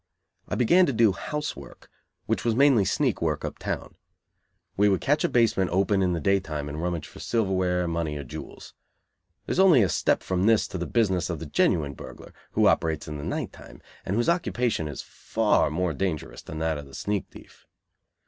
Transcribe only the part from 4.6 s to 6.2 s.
We would catch a basement open in the